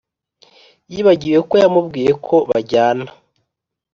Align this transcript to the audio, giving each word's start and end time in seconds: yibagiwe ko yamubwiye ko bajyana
yibagiwe 0.91 1.37
ko 1.49 1.53
yamubwiye 1.63 2.11
ko 2.25 2.35
bajyana 2.49 3.07